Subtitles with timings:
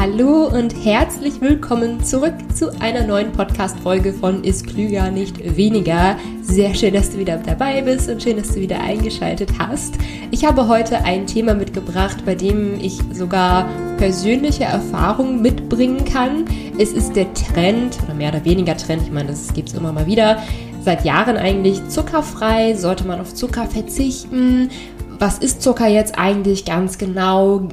[0.00, 6.16] Hallo und herzlich willkommen zurück zu einer neuen Podcast-Folge von Ist Klüger nicht weniger.
[6.40, 9.94] Sehr schön, dass du wieder dabei bist und schön, dass du wieder eingeschaltet hast.
[10.30, 16.44] Ich habe heute ein Thema mitgebracht, bei dem ich sogar persönliche Erfahrungen mitbringen kann.
[16.78, 19.90] Es ist der Trend, oder mehr oder weniger Trend, ich meine, das gibt es immer
[19.90, 20.40] mal wieder,
[20.84, 24.70] seit Jahren eigentlich zuckerfrei, sollte man auf Zucker verzichten
[25.18, 27.68] was ist Zucker jetzt eigentlich ganz genau?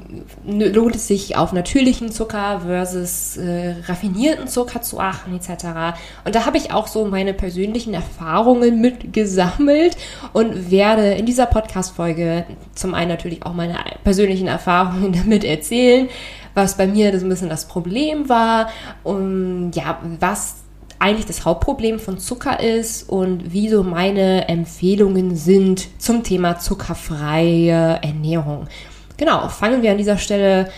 [0.45, 5.97] Lohnt es sich auf natürlichen Zucker versus äh, raffinierten Zucker zu achten etc.
[6.25, 9.95] Und da habe ich auch so meine persönlichen Erfahrungen mitgesammelt
[10.33, 16.09] und werde in dieser Podcast-Folge zum einen natürlich auch meine persönlichen Erfahrungen damit erzählen,
[16.55, 18.69] was bei mir so ein bisschen das Problem war
[19.03, 20.64] und ja, was
[20.99, 27.99] eigentlich das Hauptproblem von Zucker ist und wie so meine Empfehlungen sind zum Thema zuckerfreie
[28.01, 28.67] Ernährung.
[29.17, 30.69] Genau, fangen wir an dieser Stelle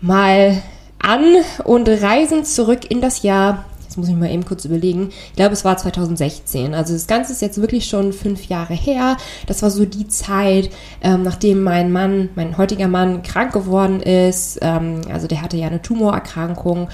[0.00, 0.62] mal
[0.98, 3.64] an und reisen zurück in das Jahr.
[3.82, 5.08] Jetzt muss ich mal eben kurz überlegen.
[5.30, 6.74] Ich glaube, es war 2016.
[6.74, 9.16] Also das Ganze ist jetzt wirklich schon fünf Jahre her.
[9.46, 10.70] Das war so die Zeit,
[11.02, 14.60] ähm, nachdem mein Mann, mein heutiger Mann, krank geworden ist.
[14.62, 16.88] Ähm, also der hatte ja eine Tumorerkrankung.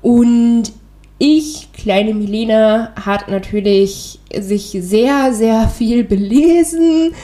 [0.00, 0.72] Und
[1.22, 7.14] ich, kleine Milena, hat natürlich sich sehr, sehr viel belesen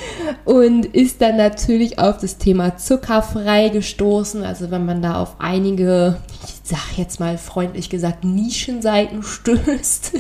[0.44, 4.44] und ist dann natürlich auf das Thema zuckerfrei gestoßen.
[4.44, 10.12] Also wenn man da auf einige, ich sag jetzt mal freundlich gesagt, Nischenseiten stößt,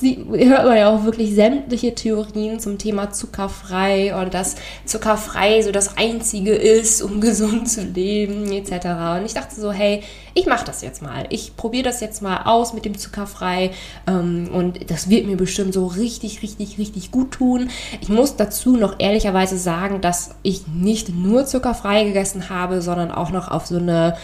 [0.02, 5.96] hört man ja auch wirklich sämtliche Theorien zum Thema zuckerfrei und dass zuckerfrei so das
[5.96, 9.18] Einzige ist, um gesund zu leben etc.
[9.18, 10.02] Und ich dachte so, hey,
[10.34, 11.26] ich mache das jetzt mal.
[11.30, 13.70] Ich probiere das jetzt mal aus mit dem zuckerfrei
[14.06, 17.70] ähm, und das wird mir bestimmt so richtig, richtig, richtig gut tun.
[18.00, 23.30] Ich muss dazu noch ehrlicherweise sagen, dass ich nicht nur zuckerfrei gegessen habe, sondern auch
[23.30, 24.16] noch auf so eine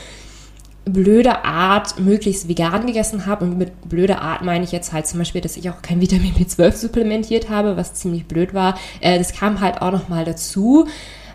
[0.84, 3.44] blöde Art möglichst vegan gegessen habe.
[3.44, 6.34] Und mit blöde Art meine ich jetzt halt zum Beispiel, dass ich auch kein Vitamin
[6.34, 8.78] B12 supplementiert habe, was ziemlich blöd war.
[9.00, 10.86] Äh, das kam halt auch noch mal dazu.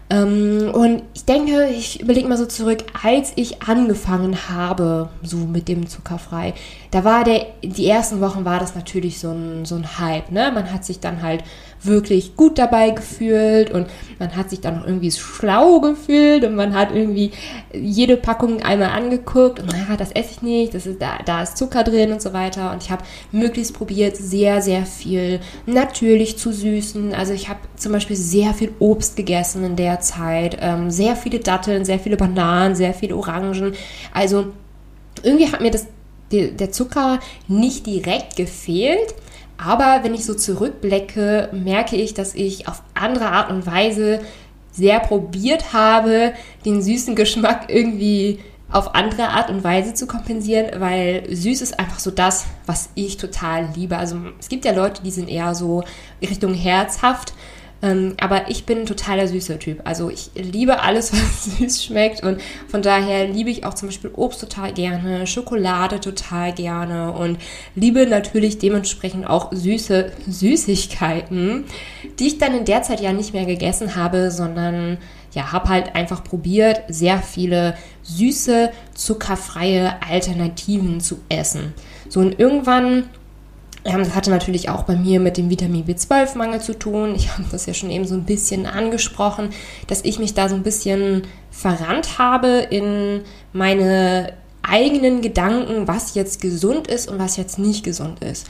[0.10, 5.68] Ähm, und ich denke, ich überlege mal so zurück, als ich angefangen habe, so mit
[5.68, 6.54] dem Zuckerfrei,
[6.92, 10.52] da war der, die ersten Wochen war das natürlich so ein, so ein Hype, ne?
[10.54, 11.44] Man hat sich dann halt
[11.84, 13.88] wirklich gut dabei gefühlt und
[14.20, 17.32] man hat sich dann auch irgendwie schlau gefühlt und man hat irgendwie
[17.74, 21.58] jede Packung einmal angeguckt und naja, das esse ich nicht, das ist, da, da ist
[21.58, 26.52] Zucker drin und so weiter und ich habe möglichst probiert, sehr, sehr viel natürlich zu
[26.52, 27.14] süßen.
[27.14, 31.40] Also ich habe zum Beispiel sehr viel Obst gegessen in der Zeit, ähm, sehr viele
[31.40, 33.74] Datteln, sehr viele Bananen, sehr viele Orangen.
[34.14, 34.48] Also
[35.24, 35.88] irgendwie hat mir das,
[36.32, 39.16] der Zucker nicht direkt gefehlt,
[39.58, 44.20] aber wenn ich so zurückblicke, merke ich, dass ich auf andere Art und Weise
[44.72, 46.34] sehr probiert habe,
[46.66, 48.40] den süßen Geschmack irgendwie
[48.72, 53.18] auf andere Art und Weise zu kompensieren, weil süß ist einfach so das, was ich
[53.18, 53.98] total liebe.
[53.98, 55.84] Also es gibt ja Leute, die sind eher so
[56.22, 57.34] Richtung herzhaft
[57.82, 59.82] ähm, aber ich bin ein totaler süßer Typ.
[59.84, 64.12] Also ich liebe alles, was süß schmeckt und von daher liebe ich auch zum Beispiel
[64.14, 67.38] Obst total gerne, Schokolade total gerne und
[67.76, 71.66] liebe natürlich dementsprechend auch süße Süßigkeiten,
[72.20, 74.98] die ich dann in der Zeit ja nicht mehr gegessen habe, sondern
[75.34, 81.74] ja, habe halt einfach probiert, sehr viele süße, zuckerfreie Alternativen zu essen.
[82.10, 83.04] So und irgendwann
[83.96, 87.16] das hatte natürlich auch bei mir mit dem Vitamin B12-Mangel zu tun.
[87.16, 89.50] Ich habe das ja schon eben so ein bisschen angesprochen,
[89.88, 93.22] dass ich mich da so ein bisschen verrannt habe in
[93.54, 98.48] meine eigenen Gedanken, was jetzt gesund ist und was jetzt nicht gesund ist.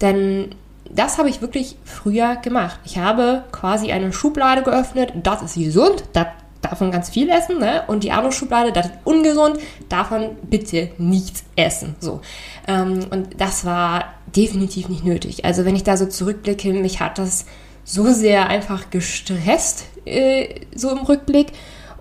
[0.00, 0.54] Denn
[0.88, 2.80] das habe ich wirklich früher gemacht.
[2.84, 6.26] Ich habe quasi eine Schublade geöffnet, das ist gesund, das
[6.62, 7.82] davon ganz viel essen, ne?
[7.86, 9.58] Und die andere Schublade, das ist ungesund,
[9.88, 11.96] davon bitte nichts essen.
[12.00, 12.20] So.
[12.66, 14.04] Ähm, und das war
[14.36, 15.44] definitiv nicht nötig.
[15.44, 17.46] Also wenn ich da so zurückblicke, mich hat das
[17.84, 21.48] so sehr einfach gestresst, äh, so im Rückblick.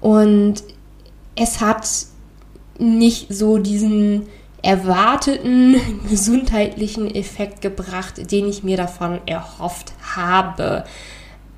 [0.01, 0.63] Und
[1.35, 1.88] es hat
[2.78, 4.28] nicht so diesen
[4.61, 5.79] erwarteten
[6.09, 10.84] gesundheitlichen Effekt gebracht, den ich mir davon erhofft habe.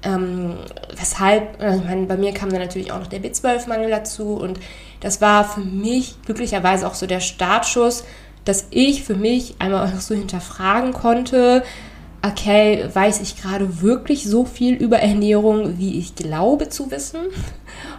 [0.04, 0.56] Ähm,
[0.96, 4.60] weshalb, also ich meine, bei mir kam dann natürlich auch noch der B12-Mangel dazu und
[5.00, 8.04] das war für mich glücklicherweise auch so der Startschuss,
[8.46, 11.64] dass ich für mich einmal so hinterfragen konnte,
[12.24, 17.22] okay, weiß ich gerade wirklich so viel über Ernährung, wie ich glaube zu wissen?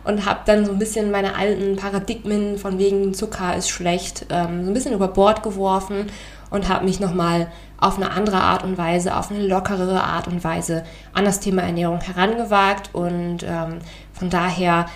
[0.05, 4.65] Und habe dann so ein bisschen meine alten Paradigmen von wegen Zucker ist schlecht, ähm,
[4.65, 6.07] so ein bisschen über Bord geworfen
[6.51, 7.49] und habe mich nochmal
[7.79, 11.63] auf eine andere Art und Weise, auf eine lockerere Art und Weise an das Thema
[11.63, 12.91] Ernährung herangewagt.
[12.93, 13.79] Und ähm,
[14.13, 14.87] von daher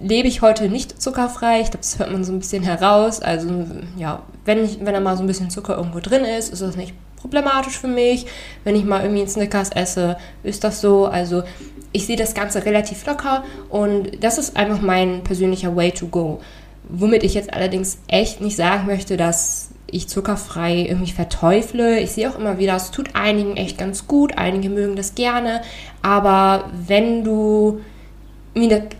[0.00, 1.60] lebe ich heute nicht zuckerfrei.
[1.60, 3.20] Ich glaube, das hört man so ein bisschen heraus.
[3.20, 3.48] Also
[3.96, 6.76] ja, wenn, ich, wenn da mal so ein bisschen Zucker irgendwo drin ist, ist das
[6.76, 8.26] nicht problematisch für mich.
[8.64, 11.06] Wenn ich mal irgendwie einen Snickers esse, ist das so.
[11.06, 11.42] Also
[11.92, 16.40] ich sehe das Ganze relativ locker und das ist einfach mein persönlicher Way to go.
[16.88, 22.00] Womit ich jetzt allerdings echt nicht sagen möchte, dass ich zuckerfrei irgendwie verteufle.
[22.00, 25.62] Ich sehe auch immer wieder, es tut einigen echt ganz gut, einige mögen das gerne,
[26.02, 27.80] aber wenn du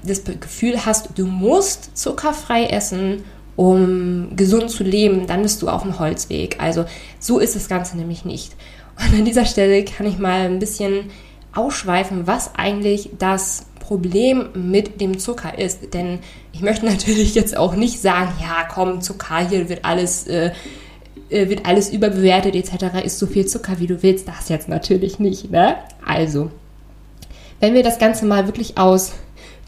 [0.05, 3.25] das Gefühl hast, du musst zuckerfrei essen,
[3.57, 6.57] um gesund zu leben, dann bist du auf dem Holzweg.
[6.61, 6.85] Also
[7.19, 8.55] so ist das Ganze nämlich nicht.
[8.99, 11.11] Und an dieser Stelle kann ich mal ein bisschen
[11.55, 15.95] ausschweifen, was eigentlich das Problem mit dem Zucker ist.
[15.95, 16.19] Denn
[16.53, 20.53] ich möchte natürlich jetzt auch nicht sagen, ja komm, Zucker, hier wird alles, äh,
[21.31, 24.29] äh wird alles überbewertet etc., ist so viel Zucker, wie du willst.
[24.29, 25.51] Das jetzt natürlich nicht.
[25.51, 25.77] Ne?
[26.05, 26.51] Also,
[27.61, 29.13] wenn wir das Ganze mal wirklich aus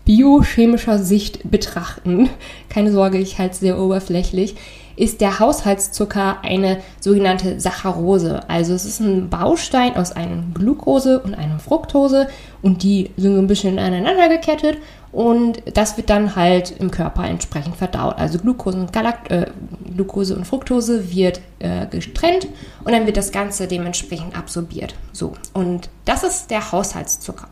[0.08, 2.30] biochemischer Sicht betrachten,
[2.70, 4.56] keine Sorge, ich halte es sehr oberflächlich,
[4.96, 8.48] ist der Haushaltszucker eine sogenannte Saccharose.
[8.48, 12.26] Also es ist ein Baustein aus einem Glucose und einem Fructose
[12.62, 14.78] und die sind so ein bisschen aneinander gekettet
[15.12, 18.16] und das wird dann halt im Körper entsprechend verdaut.
[18.16, 19.50] Also Glucose und, Galakt äh,
[19.94, 22.48] Glucose und Fructose wird äh, getrennt
[22.82, 24.94] und dann wird das Ganze dementsprechend absorbiert.
[25.12, 27.48] So, und das ist der Haushaltszucker.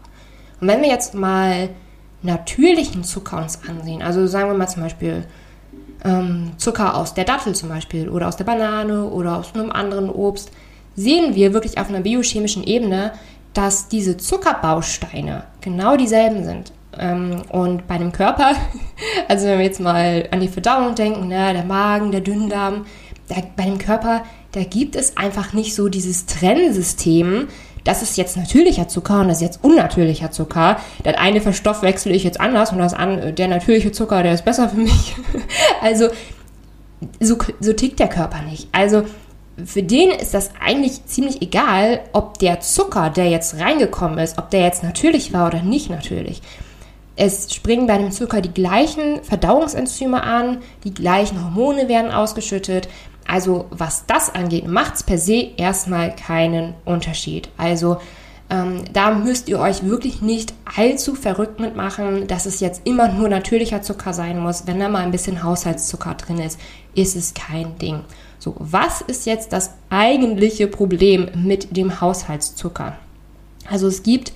[0.62, 1.68] Und wenn wir jetzt mal
[2.22, 5.24] natürlichen Zucker uns ansehen, also sagen wir mal zum Beispiel
[6.04, 10.10] ähm, Zucker aus der Dattel zum Beispiel oder aus der Banane oder aus einem anderen
[10.10, 10.50] Obst,
[10.94, 13.12] sehen wir wirklich auf einer biochemischen Ebene,
[13.54, 16.72] dass diese Zuckerbausteine genau dieselben sind.
[16.98, 18.52] Ähm, und bei dem Körper,
[19.28, 22.86] also wenn wir jetzt mal an die Verdauung denken, ne, der Magen, der Dünndarm,
[23.28, 27.48] der, bei dem Körper, da gibt es einfach nicht so dieses Trennsystem,
[27.86, 30.78] das ist jetzt natürlicher Zucker und das ist jetzt unnatürlicher Zucker.
[31.04, 34.68] Das eine verstoffwechsel ich jetzt anders und das an, der natürliche Zucker, der ist besser
[34.68, 35.14] für mich.
[35.80, 36.08] also
[37.20, 38.68] so, so tickt der Körper nicht.
[38.72, 39.04] Also
[39.64, 44.50] für den ist das eigentlich ziemlich egal, ob der Zucker, der jetzt reingekommen ist, ob
[44.50, 46.42] der jetzt natürlich war oder nicht natürlich.
[47.14, 52.88] Es springen bei dem Zucker die gleichen Verdauungsenzyme an, die gleichen Hormone werden ausgeschüttet.
[53.28, 57.48] Also was das angeht, macht es per se erstmal keinen Unterschied.
[57.56, 57.98] Also
[58.48, 63.28] ähm, da müsst ihr euch wirklich nicht allzu verrückt mitmachen, dass es jetzt immer nur
[63.28, 64.66] natürlicher Zucker sein muss.
[64.66, 66.58] Wenn da mal ein bisschen Haushaltszucker drin ist,
[66.94, 68.00] ist es kein Ding.
[68.38, 72.96] So, was ist jetzt das eigentliche Problem mit dem Haushaltszucker?
[73.68, 74.32] Also es gibt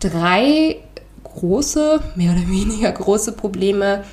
[0.00, 0.76] drei
[1.22, 4.04] große, mehr oder weniger große Probleme,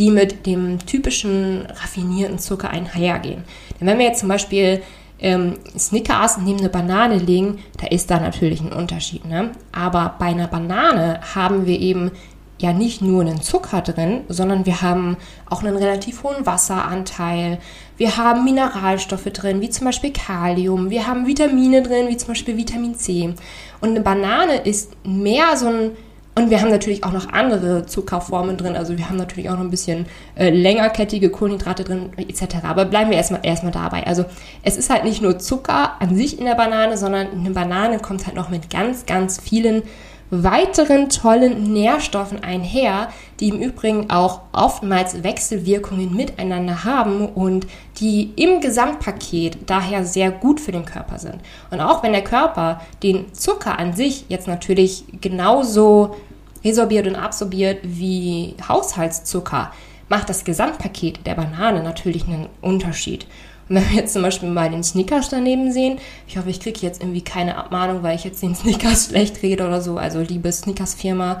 [0.00, 3.44] die mit dem typischen raffinierten Zucker einhergehen.
[3.78, 4.82] Denn wenn wir jetzt zum Beispiel
[5.18, 9.26] ähm, Snickers neben eine Banane legen, da ist da natürlich ein Unterschied.
[9.26, 9.50] Ne?
[9.72, 12.12] Aber bei einer Banane haben wir eben
[12.58, 15.18] ja nicht nur einen Zucker drin, sondern wir haben
[15.50, 17.58] auch einen relativ hohen Wasseranteil.
[17.98, 20.88] Wir haben Mineralstoffe drin, wie zum Beispiel Kalium.
[20.88, 23.34] Wir haben Vitamine drin, wie zum Beispiel Vitamin C.
[23.82, 25.90] Und eine Banane ist mehr so ein
[26.40, 28.74] und wir haben natürlich auch noch andere Zuckerformen drin.
[28.76, 30.06] Also wir haben natürlich auch noch ein bisschen
[30.36, 32.56] äh, längerkettige Kohlenhydrate drin etc.
[32.62, 34.06] Aber bleiben wir erstmal erstmal dabei.
[34.06, 34.24] Also
[34.62, 38.26] es ist halt nicht nur Zucker an sich in der Banane, sondern eine Banane kommt
[38.26, 39.82] halt noch mit ganz, ganz vielen
[40.30, 43.08] weiteren tollen Nährstoffen einher,
[43.40, 47.66] die im Übrigen auch oftmals Wechselwirkungen miteinander haben und
[47.98, 51.40] die im Gesamtpaket daher sehr gut für den Körper sind.
[51.70, 56.16] Und auch wenn der Körper den Zucker an sich jetzt natürlich genauso
[56.64, 59.72] resorbiert und absorbiert wie Haushaltszucker,
[60.08, 63.26] macht das Gesamtpaket der Banane natürlich einen Unterschied.
[63.70, 66.80] Und wenn wir jetzt zum Beispiel mal den Snickers daneben sehen, ich hoffe, ich kriege
[66.80, 69.96] jetzt irgendwie keine Abmahnung, weil ich jetzt den Snickers schlecht rede oder so.
[69.96, 71.40] Also liebe Snickers-Firma,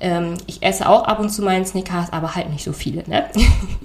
[0.00, 3.26] ähm, ich esse auch ab und zu meinen Snickers, aber halt nicht so viele, ne?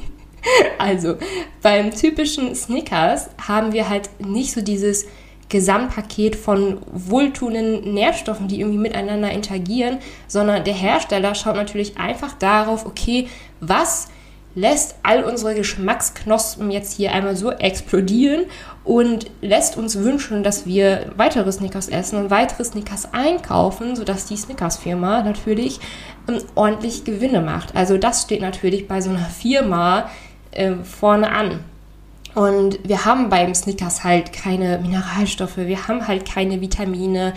[0.79, 1.17] also
[1.62, 5.05] beim typischen Snickers haben wir halt nicht so dieses
[5.50, 12.88] Gesamtpaket von wohltuenden Nährstoffen, die irgendwie miteinander interagieren, sondern der Hersteller schaut natürlich einfach darauf,
[12.88, 13.27] okay,
[13.59, 14.07] was
[14.55, 18.45] lässt all unsere Geschmacksknospen jetzt hier einmal so explodieren
[18.83, 24.38] und lässt uns wünschen, dass wir weitere Snickers essen und weitere Snickers einkaufen, sodass die
[24.38, 25.79] Snickers-Firma natürlich
[26.27, 27.75] ähm, ordentlich Gewinne macht.
[27.75, 30.10] Also das steht natürlich bei so einer Firma
[30.51, 31.60] äh, vorne an.
[32.36, 37.33] Und wir haben beim Snickers halt keine Mineralstoffe, wir haben halt keine Vitamine,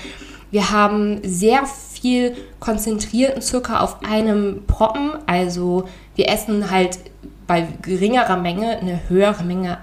[0.51, 6.99] wir haben sehr viel konzentrierten Zucker auf einem Proppen, also wir essen halt
[7.47, 9.79] bei geringerer Menge eine höhere Menge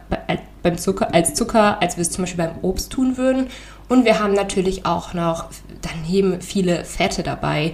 [0.62, 3.48] beim Zucker, als Zucker, als wir es zum Beispiel beim Obst tun würden.
[3.90, 5.46] Und wir haben natürlich auch noch
[5.82, 7.74] daneben viele Fette dabei.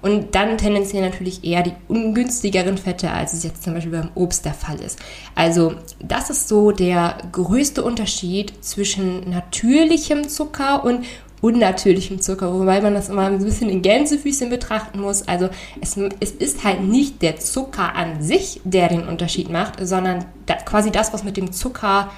[0.00, 4.44] Und dann tendenziell natürlich eher die ungünstigeren Fette, als es jetzt zum Beispiel beim Obst
[4.44, 5.00] der Fall ist.
[5.34, 11.04] Also das ist so der größte Unterschied zwischen natürlichem Zucker und
[11.40, 15.26] unnatürlichem Zucker, wobei man das immer ein bisschen in Gänsefüßchen betrachten muss.
[15.28, 15.48] Also
[15.80, 20.54] es, es ist halt nicht der Zucker an sich, der den Unterschied macht, sondern da,
[20.54, 22.10] quasi das, was mit dem Zucker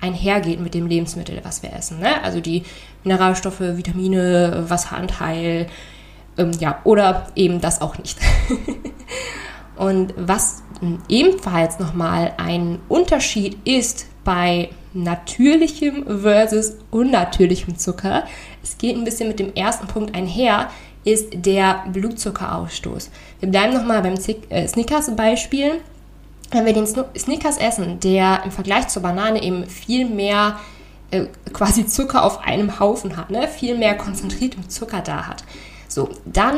[0.00, 1.98] einhergeht mit dem Lebensmittel, was wir essen.
[1.98, 2.22] Ne?
[2.22, 2.62] Also die
[3.02, 5.66] Mineralstoffe, Vitamine, Wasseranteil,
[6.36, 8.18] ähm, ja, oder eben das auch nicht.
[9.76, 10.62] Und was
[11.08, 14.70] ebenfalls nochmal ein Unterschied ist bei
[15.02, 18.24] natürlichem versus unnatürlichem Zucker,
[18.62, 20.70] es geht ein bisschen mit dem ersten Punkt einher,
[21.04, 23.10] ist der Blutzuckerausstoß.
[23.40, 25.80] Wir bleiben nochmal beim äh, Snickers-Beispiel.
[26.50, 30.58] Wenn wir den Snickers essen, der im Vergleich zur Banane eben viel mehr
[31.10, 33.48] äh, quasi Zucker auf einem Haufen hat, ne?
[33.48, 35.44] viel mehr konzentrierten Zucker da hat,
[35.88, 36.56] so, dann,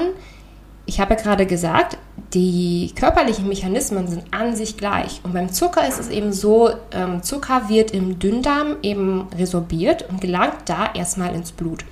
[0.90, 1.98] ich habe ja gerade gesagt,
[2.34, 5.20] die körperlichen Mechanismen sind an sich gleich.
[5.22, 10.20] Und beim Zucker ist es eben so, ähm, Zucker wird im Dünndarm eben resorbiert und
[10.20, 11.84] gelangt da erstmal ins Blut.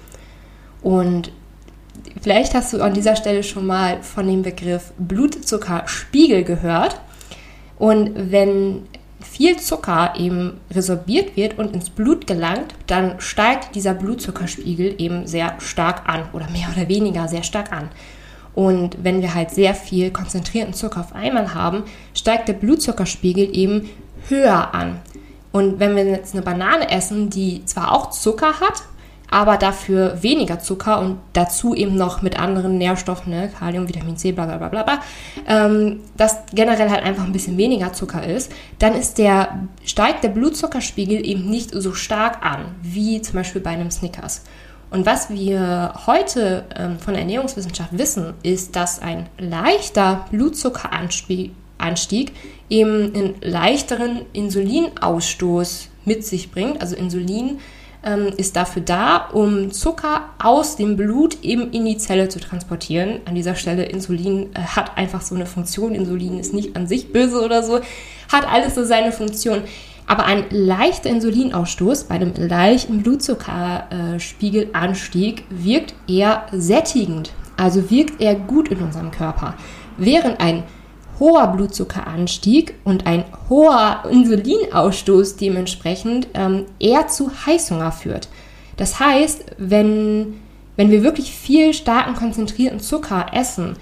[0.83, 1.31] Und
[2.21, 7.01] vielleicht hast du an dieser Stelle schon mal von dem Begriff Blutzuckerspiegel gehört.
[7.79, 8.83] Und wenn
[9.21, 15.55] viel Zucker eben resorbiert wird und ins Blut gelangt, dann steigt dieser Blutzuckerspiegel eben sehr
[15.61, 17.91] stark an oder mehr oder weniger sehr stark an.
[18.59, 23.89] Und wenn wir halt sehr viel konzentrierten Zucker auf einmal haben, steigt der Blutzuckerspiegel eben
[24.29, 24.99] höher an.
[25.53, 28.83] Und wenn wir jetzt eine Banane essen, die zwar auch Zucker hat,
[29.31, 34.33] aber dafür weniger Zucker und dazu eben noch mit anderen Nährstoffen, ne, Kalium, Vitamin C,
[34.33, 35.01] bla bla bla bla, bla
[35.47, 38.51] ähm, dass generell halt einfach ein bisschen weniger Zucker ist,
[38.81, 43.71] dann ist der, steigt der Blutzuckerspiegel eben nicht so stark an, wie zum Beispiel bei
[43.71, 44.43] einem Snickers.
[44.91, 51.53] Und was wir heute ähm, von der Ernährungswissenschaft wissen, ist, dass ein leichter Blutzuckeranstieg
[52.71, 56.81] eben einen leichteren Insulinausstoß mit sich bringt.
[56.81, 57.59] Also Insulin
[58.03, 63.21] ähm, ist dafür da, um Zucker aus dem Blut eben in die Zelle zu transportieren.
[63.27, 65.95] An dieser Stelle, Insulin äh, hat einfach so eine Funktion.
[65.95, 67.81] Insulin ist nicht an sich böse oder so,
[68.33, 69.63] hat alles so seine Funktion.
[70.09, 78.69] Aber ein leichter Insulinausstoß bei einem leichten Blutzuckerspiegelanstieg wirkt eher sättigend, also wirkt eher gut
[78.69, 79.53] in unserem Körper.
[79.99, 80.63] Während ein
[81.21, 88.29] hoher Blutzuckeranstieg und ein hoher Insulinausstoß dementsprechend ähm, eher zu Heißhunger führt.
[88.79, 90.41] Das heißt, wenn,
[90.77, 93.77] wenn wir wirklich viel starken konzentrierten Zucker essen,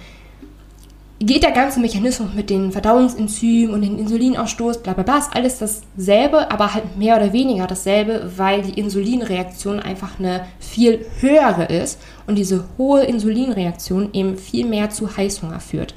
[1.19, 5.57] geht der ganze Mechanismus mit den Verdauungsenzymen und den Insulinausstoß, bla bla bla, ist alles
[5.57, 11.99] dasselbe, aber halt mehr oder weniger dasselbe, weil die Insulinreaktion einfach eine viel höhere ist
[12.27, 15.95] und diese hohe Insulinreaktion eben viel mehr zu Heißhunger führt.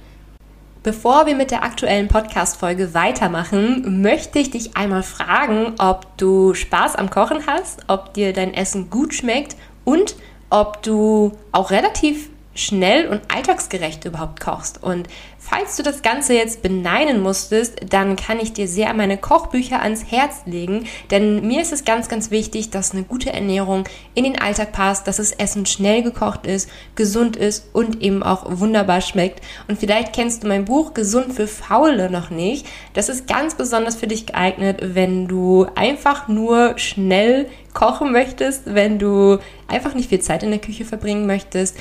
[0.83, 6.97] Bevor wir mit der aktuellen Podcast-Folge weitermachen, möchte ich dich einmal fragen, ob du Spaß
[6.97, 10.17] am Kochen hast, ob dir dein Essen gut schmeckt und
[10.49, 14.83] ob du auch relativ schnell und alltagsgerecht überhaupt kochst.
[14.83, 19.81] Und falls du das Ganze jetzt beneiden musstest, dann kann ich dir sehr meine Kochbücher
[19.83, 24.25] ans Herz legen, denn mir ist es ganz, ganz wichtig, dass eine gute Ernährung in
[24.25, 29.01] den Alltag passt, dass das Essen schnell gekocht ist, gesund ist und eben auch wunderbar
[29.01, 29.41] schmeckt.
[29.67, 32.67] Und vielleicht kennst du mein Buch Gesund für Faule noch nicht.
[32.93, 38.99] Das ist ganz besonders für dich geeignet, wenn du einfach nur schnell kochen möchtest, wenn
[38.99, 39.39] du
[39.69, 41.77] einfach nicht viel Zeit in der Küche verbringen möchtest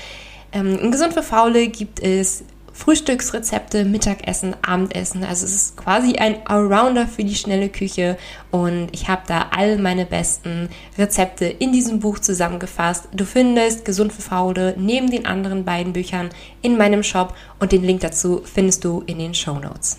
[0.52, 2.44] ähm, in Gesund für Faule gibt es
[2.80, 5.26] Frühstücksrezepte, Mittagessen, Abendessen.
[5.26, 8.18] Also es ist quasi ein Allrounder für die schnelle Küche
[8.52, 13.10] und ich habe da all meine besten Rezepte in diesem Buch zusammengefasst.
[13.12, 16.30] Du findest Gesund für Faule neben den anderen beiden Büchern
[16.62, 19.98] in meinem Shop und den Link dazu findest du in den Show Notes.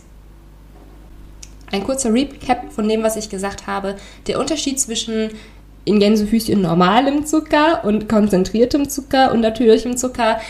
[1.71, 3.97] Ein kurzer Recap von dem, was ich gesagt habe.
[4.26, 5.30] Der Unterschied zwischen
[5.84, 10.40] in Gänsefüßchen normalem Zucker und konzentriertem Zucker und natürlichem Zucker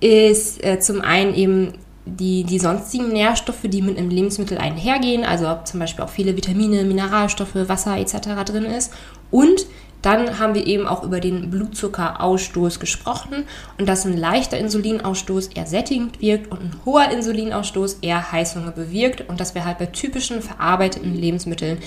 [0.00, 1.74] ist äh, zum einen eben
[2.04, 6.36] die, die sonstigen Nährstoffe, die mit einem Lebensmittel einhergehen, also ob zum Beispiel auch viele
[6.36, 8.44] Vitamine, Mineralstoffe, Wasser etc.
[8.44, 8.92] drin ist.
[9.30, 9.66] Und
[10.02, 13.44] dann haben wir eben auch über den Blutzuckerausstoß gesprochen
[13.78, 19.28] und dass ein leichter Insulinausstoß eher sättigend wirkt und ein hoher Insulinausstoß eher Heißhunger bewirkt
[19.28, 21.78] und dass wir halt bei typischen verarbeiteten Lebensmitteln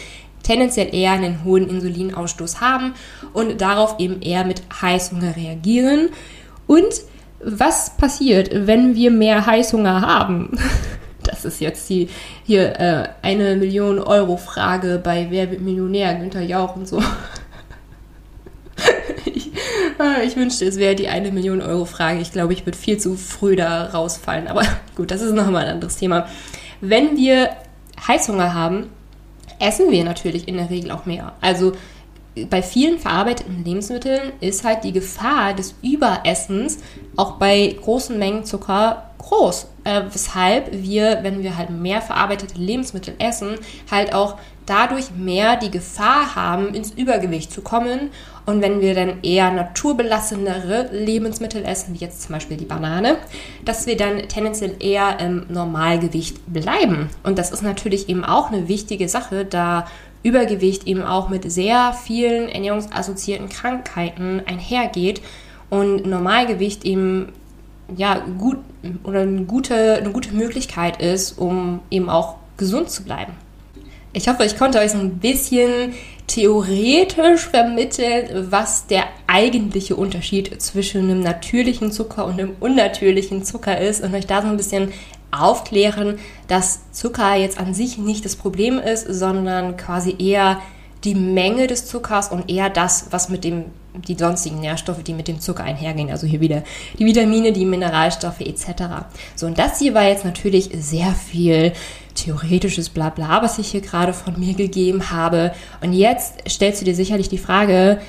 [0.45, 2.93] tendenziell eher einen hohen Insulinausstoß haben
[3.33, 6.09] und darauf eben eher mit Heißhunger reagieren.
[6.67, 7.01] Und
[7.43, 10.57] was passiert, wenn wir mehr Heißhunger haben?
[11.27, 12.07] Das ist jetzt die
[12.43, 17.01] hier äh, eine Million Euro Frage bei Wer wird Millionär, Günther Jauch und so.
[19.25, 19.49] ich,
[19.97, 22.19] Ah, ich wünschte, es wäre die eine Million Euro Frage.
[22.19, 24.47] Ich glaube, ich würde viel zu früh da rausfallen.
[24.47, 24.63] Aber
[24.95, 26.27] gut, das ist nochmal ein anderes Thema.
[26.81, 27.49] Wenn wir
[28.07, 28.87] Heißhunger haben,
[29.59, 31.33] essen wir natürlich in der Regel auch mehr.
[31.41, 31.73] Also
[32.49, 36.79] bei vielen verarbeiteten Lebensmitteln ist halt die Gefahr des Überessens
[37.15, 39.67] auch bei großen Mengen Zucker groß.
[39.85, 43.55] Äh, weshalb wir, wenn wir halt mehr verarbeitete Lebensmittel essen,
[43.89, 48.09] halt auch dadurch mehr die Gefahr haben, ins Übergewicht zu kommen.
[48.45, 53.17] Und wenn wir dann eher naturbelassenere Lebensmittel essen, wie jetzt zum Beispiel die Banane,
[53.63, 57.09] dass wir dann tendenziell eher im Normalgewicht bleiben.
[57.23, 59.87] Und das ist natürlich eben auch eine wichtige Sache, da
[60.25, 65.21] Übergewicht eben auch mit sehr vielen ernährungsassoziierten Krankheiten einhergeht
[65.69, 67.31] und Normalgewicht eben
[67.95, 68.57] ja gut
[69.03, 73.33] oder eine gute, eine gute Möglichkeit ist, um eben auch gesund zu bleiben.
[74.13, 75.93] Ich hoffe, ich konnte euch so ein bisschen
[76.25, 84.03] theoretisch vermitteln, was der eigentliche Unterschied zwischen einem natürlichen Zucker und einem unnatürlichen Zucker ist
[84.03, 84.91] und euch da so ein bisschen
[85.41, 90.59] aufklären, dass Zucker jetzt an sich nicht das Problem ist, sondern quasi eher
[91.03, 93.65] die Menge des Zuckers und eher das, was mit dem
[94.07, 96.63] die sonstigen Nährstoffe, die mit dem Zucker einhergehen, also hier wieder
[96.99, 99.05] die Vitamine, die Mineralstoffe etc.
[99.35, 101.71] So und das hier war jetzt natürlich sehr viel
[102.15, 105.53] theoretisches Blabla, was ich hier gerade von mir gegeben habe.
[105.81, 107.99] Und jetzt stellst du dir sicherlich die Frage,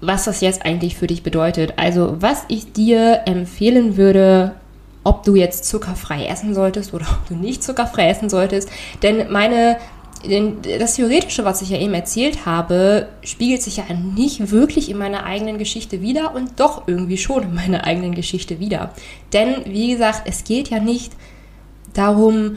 [0.00, 1.74] was das jetzt eigentlich für dich bedeutet.
[1.76, 4.54] Also was ich dir empfehlen würde,
[5.04, 8.68] ob du jetzt zuckerfrei essen solltest oder ob du nicht zuckerfrei essen solltest.
[9.02, 9.76] Denn meine
[10.80, 15.24] das Theoretische, was ich ja eben erzählt habe, spiegelt sich ja nicht wirklich in meiner
[15.24, 18.94] eigenen Geschichte wieder und doch irgendwie schon in meiner eigenen Geschichte wieder.
[19.32, 21.12] Denn, wie gesagt, es geht ja nicht
[21.92, 22.56] darum,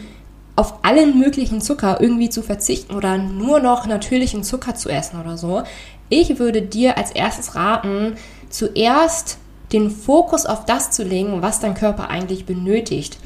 [0.55, 5.37] auf allen möglichen Zucker irgendwie zu verzichten oder nur noch natürlichen Zucker zu essen oder
[5.37, 5.63] so.
[6.09, 8.15] Ich würde dir als erstes raten,
[8.49, 9.37] zuerst
[9.73, 13.17] den Fokus auf das zu legen, was dein Körper eigentlich benötigt.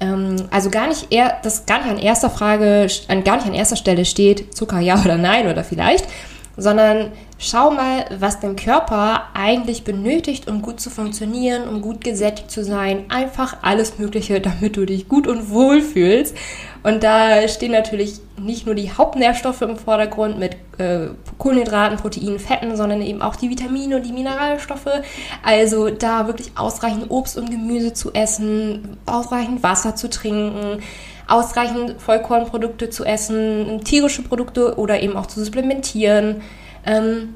[0.00, 2.86] Ähm, also gar nicht eher, das gar nicht an erster Frage,
[3.24, 6.06] gar nicht an erster Stelle steht, Zucker ja oder nein oder vielleicht,
[6.58, 12.50] sondern schau mal, was dein Körper eigentlich benötigt, um gut zu funktionieren, um gut gesättigt
[12.50, 13.04] zu sein.
[13.08, 16.36] Einfach alles Mögliche, damit du dich gut und wohl fühlst.
[16.82, 22.76] Und da stehen natürlich nicht nur die Hauptnährstoffe im Vordergrund mit äh, Kohlenhydraten, Proteinen, Fetten,
[22.76, 25.02] sondern eben auch die Vitamine und die Mineralstoffe.
[25.44, 30.82] Also da wirklich ausreichend Obst und Gemüse zu essen, ausreichend Wasser zu trinken
[31.28, 36.42] ausreichend Vollkornprodukte zu essen, tierische Produkte oder eben auch zu supplementieren,
[36.84, 37.34] ähm,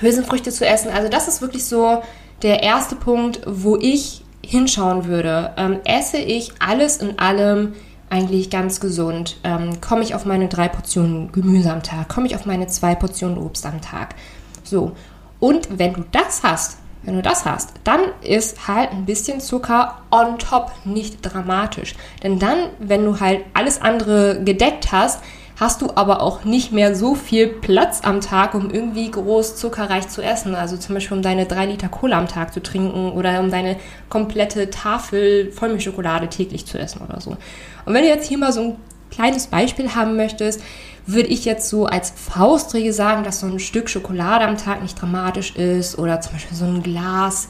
[0.00, 0.90] Hülsenfrüchte zu essen.
[0.90, 2.02] Also das ist wirklich so
[2.42, 5.52] der erste Punkt, wo ich hinschauen würde.
[5.56, 7.74] Ähm, esse ich alles in allem
[8.10, 9.38] eigentlich ganz gesund?
[9.42, 12.08] Ähm, komme ich auf meine drei Portionen Gemüse am Tag?
[12.08, 14.14] Komme ich auf meine zwei Portionen Obst am Tag?
[14.62, 14.92] So.
[15.40, 20.02] Und wenn du das hast, wenn du das hast, dann ist halt ein bisschen Zucker
[20.10, 21.94] on top nicht dramatisch.
[22.22, 25.22] Denn dann, wenn du halt alles andere gedeckt hast,
[25.58, 30.08] hast du aber auch nicht mehr so viel Platz am Tag, um irgendwie groß zuckerreich
[30.08, 30.54] zu essen.
[30.54, 33.76] Also zum Beispiel um deine drei Liter Cola am Tag zu trinken oder um deine
[34.08, 37.36] komplette Tafel Vollmilchschokolade täglich zu essen oder so.
[37.84, 38.76] Und wenn du jetzt hier mal so ein
[39.12, 40.60] kleines Beispiel haben möchtest,
[41.06, 45.00] würde ich jetzt so als Faustregel sagen, dass so ein Stück Schokolade am Tag nicht
[45.00, 47.48] dramatisch ist oder zum Beispiel so ein Glas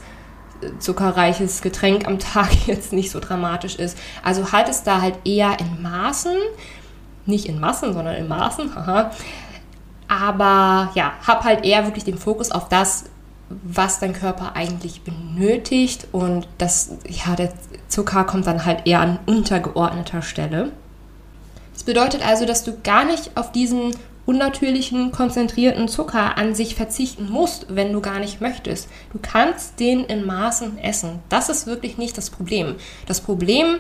[0.63, 3.97] äh, zuckerreiches Getränk am Tag jetzt nicht so dramatisch ist.
[4.23, 6.37] Also halt es da halt eher in Maßen,
[7.27, 9.11] nicht in Massen, sondern in Maßen, haha.
[10.09, 13.05] Aber ja, hab halt eher wirklich den Fokus auf das,
[13.63, 17.53] was dein Körper eigentlich benötigt und das, ja, der
[17.89, 20.73] Zucker kommt dann halt eher an untergeordneter Stelle.
[21.73, 23.93] Das bedeutet also, dass du gar nicht auf diesen
[24.25, 28.89] unnatürlichen, konzentrierten Zucker an sich verzichten musst, wenn du gar nicht möchtest.
[29.13, 31.19] Du kannst den in Maßen essen.
[31.29, 32.77] Das ist wirklich nicht das Problem.
[33.07, 33.79] Das Problem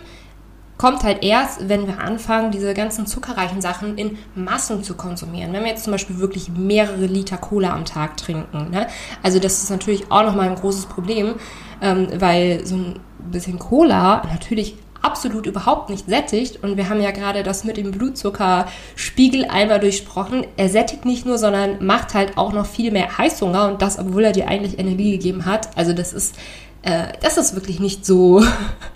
[0.78, 5.52] kommt halt erst, wenn wir anfangen, diese ganzen zuckerreichen Sachen in Massen zu konsumieren.
[5.52, 8.70] Wenn wir jetzt zum Beispiel wirklich mehrere Liter Cola am Tag trinken.
[8.70, 8.88] Ne?
[9.22, 11.34] Also das ist natürlich auch nochmal ein großes Problem,
[11.80, 13.00] ähm, weil so ein
[13.30, 16.62] bisschen Cola natürlich absolut überhaupt nicht sättigt.
[16.62, 20.46] Und wir haben ja gerade das mit dem Blutzuckerspiegel einmal durchsprochen.
[20.56, 24.24] Er sättigt nicht nur, sondern macht halt auch noch viel mehr Heißhunger und das, obwohl
[24.24, 25.76] er dir eigentlich Energie gegeben hat.
[25.76, 26.36] Also das ist
[26.82, 28.40] äh, das ist wirklich nicht so,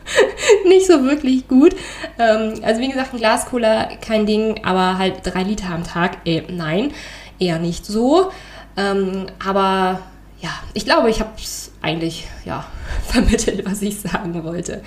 [0.67, 1.75] nicht so wirklich gut.
[2.19, 6.19] Ähm, also wie gesagt, ein Glas Cola, kein Ding, aber halt drei Liter am Tag,
[6.25, 6.93] äh, nein,
[7.39, 8.33] eher nicht so.
[8.77, 10.01] Ähm, aber
[10.41, 12.67] ja, ich glaube, ich habe es eigentlich ja,
[13.07, 14.83] vermittelt, was ich sagen wollte.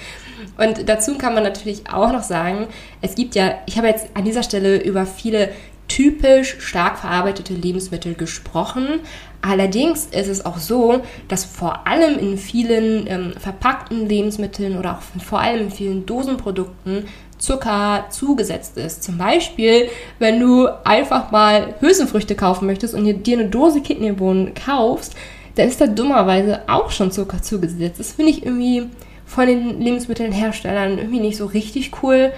[0.58, 2.68] Und dazu kann man natürlich auch noch sagen,
[3.02, 5.50] es gibt ja, ich habe jetzt an dieser Stelle über viele
[5.88, 9.00] typisch stark verarbeitete Lebensmittel gesprochen.
[9.42, 15.24] Allerdings ist es auch so, dass vor allem in vielen ähm, verpackten Lebensmitteln oder auch
[15.24, 17.06] vor allem in vielen Dosenprodukten
[17.40, 19.02] Zucker zugesetzt ist.
[19.02, 25.16] Zum Beispiel, wenn du einfach mal Hülsenfrüchte kaufen möchtest und dir eine Dose Kidneybohnen kaufst,
[25.60, 28.00] da ist da dummerweise auch schon Zucker zugesetzt.
[28.00, 28.88] Das finde ich irgendwie
[29.26, 32.32] von den Lebensmittelherstellern irgendwie nicht so richtig cool,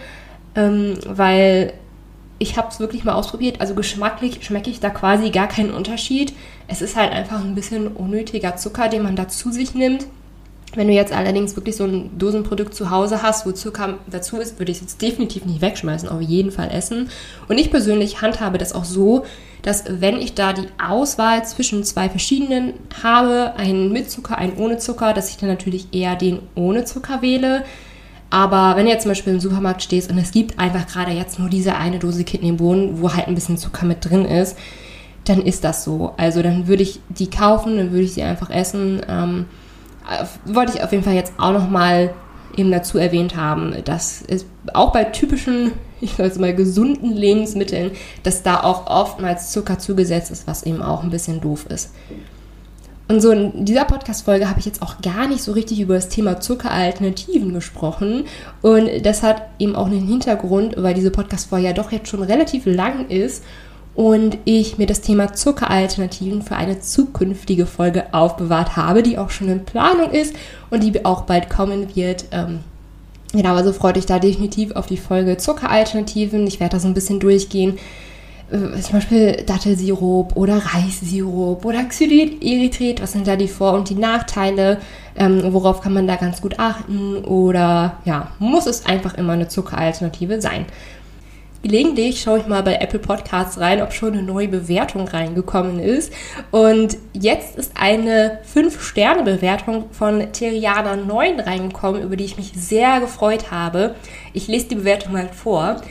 [0.55, 1.73] ähm, weil
[2.39, 3.62] ich habe es wirklich mal ausprobiert.
[3.62, 6.34] Also geschmacklich schmecke ich da quasi gar keinen Unterschied.
[6.67, 10.07] Es ist halt einfach ein bisschen unnötiger Zucker, den man da zu sich nimmt.
[10.73, 14.57] Wenn du jetzt allerdings wirklich so ein Dosenprodukt zu Hause hast, wo Zucker dazu ist,
[14.57, 17.10] würde ich es jetzt definitiv nicht wegschmeißen, auf jeden Fall essen.
[17.49, 19.25] Und ich persönlich handhabe das auch so,
[19.63, 24.77] dass wenn ich da die Auswahl zwischen zwei verschiedenen habe, einen mit Zucker, einen ohne
[24.77, 27.65] Zucker, dass ich dann natürlich eher den ohne Zucker wähle.
[28.29, 31.38] Aber wenn du jetzt zum Beispiel im Supermarkt stehst und es gibt einfach gerade jetzt
[31.38, 34.57] nur diese eine Dose Kidneybohnen, wo halt ein bisschen Zucker mit drin ist,
[35.25, 36.13] dann ist das so.
[36.15, 39.01] Also dann würde ich die kaufen, dann würde ich sie einfach essen.
[39.07, 39.61] Ähm, äh,
[40.45, 42.13] wollte ich auf jeden Fall jetzt auch nochmal
[42.58, 45.71] eben dazu erwähnt haben, dass es auch bei typischen,
[46.02, 47.91] ich sage mal, gesunden Lebensmitteln,
[48.24, 51.93] dass da auch oftmals Zucker zugesetzt ist, was eben auch ein bisschen doof ist.
[53.08, 56.08] Und so in dieser Podcast-Folge habe ich jetzt auch gar nicht so richtig über das
[56.08, 58.24] Thema Zuckeralternativen gesprochen.
[58.62, 62.65] Und das hat eben auch einen Hintergrund, weil diese Podcast-Folge ja doch jetzt schon relativ
[62.65, 63.43] lang ist
[63.95, 69.49] und ich mir das Thema Zuckeralternativen für eine zukünftige Folge aufbewahrt habe, die auch schon
[69.49, 70.34] in Planung ist
[70.69, 72.25] und die auch bald kommen wird.
[72.32, 72.60] Ähm,
[73.34, 76.47] genau, also freut euch da definitiv auf die Folge Zuckeralternativen.
[76.47, 77.77] Ich werde da so ein bisschen durchgehen.
[78.51, 83.95] Äh, zum Beispiel Dattelsirup oder Reissirup oder Xylit, was sind da die Vor- und die
[83.95, 84.77] Nachteile,
[85.17, 89.47] ähm, worauf kann man da ganz gut achten oder ja, muss es einfach immer eine
[89.47, 90.65] Zuckeralternative sein.
[91.63, 96.12] Gelegentlich schaue ich mal bei Apple Podcasts rein, ob schon eine neue Bewertung reingekommen ist.
[96.50, 103.52] Und jetzt ist eine 5-Sterne-Bewertung von Teriana 9 reingekommen, über die ich mich sehr gefreut
[103.52, 103.93] habe.
[104.34, 105.82] Ich lese die Bewertung mal vor.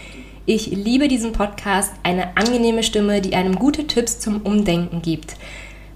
[0.44, 5.36] Ich liebe diesen Podcast, eine angenehme Stimme, die einem gute Tipps zum Umdenken gibt.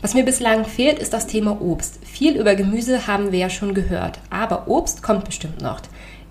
[0.03, 1.99] Was mir bislang fehlt, ist das Thema Obst.
[2.05, 5.81] Viel über Gemüse haben wir ja schon gehört, aber Obst kommt bestimmt noch.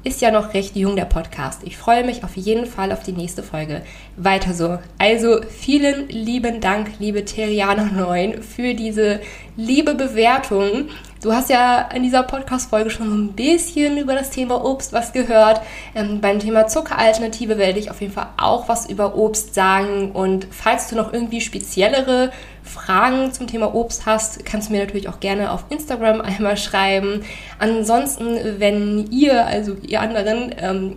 [0.06, 1.62] Ist ja noch recht jung der Podcast.
[1.64, 3.84] Ich freue mich auf jeden Fall auf die nächste Folge.
[4.18, 4.78] Weiter so.
[4.98, 9.22] Also vielen lieben Dank, liebe Teriana9, für diese
[9.56, 10.90] liebe Bewertung.
[11.22, 15.14] Du hast ja in dieser Podcast-Folge schon so ein bisschen über das Thema Obst was
[15.14, 15.62] gehört.
[15.96, 20.12] Ähm, beim Thema Zuckeralternative werde ich auf jeden Fall auch was über Obst sagen.
[20.12, 25.10] Und falls du noch irgendwie speziellere Fragen zum Thema Obst hast, kannst du mir natürlich
[25.10, 27.24] auch gerne auf Instagram einmal schreiben.
[27.60, 30.96] Ansonsten, wenn ihr, also ihr anderen, ähm,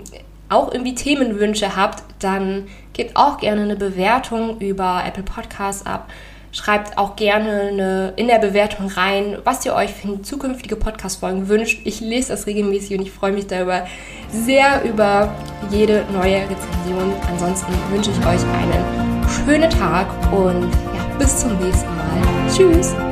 [0.48, 6.09] auch irgendwie Themenwünsche habt, dann gebt auch gerne eine Bewertung über Apple Podcasts ab.
[6.52, 11.81] Schreibt auch gerne eine, in der Bewertung rein, was ihr euch für zukünftige Podcast-Folgen wünscht.
[11.85, 13.87] Ich lese das regelmäßig und ich freue mich darüber
[14.31, 15.35] sehr über
[15.70, 17.12] jede neue Rezension.
[17.29, 19.15] Ansonsten wünsche ich euch einen
[19.47, 22.21] schönen Tag und ja, bis zum nächsten Mal.
[22.53, 23.06] Tschüss!